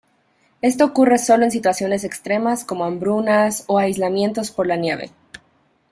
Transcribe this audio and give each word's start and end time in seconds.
Esto 0.63 0.85
ocurre 0.85 1.19
sólo 1.19 1.43
en 1.43 1.51
situaciones 1.51 2.03
extremas 2.03 2.65
como 2.65 2.85
hambrunas 2.85 3.65
o 3.67 3.77
aislamiento 3.77 4.41
por 4.55 4.65
la 4.65 4.75
nieve. 4.75 5.11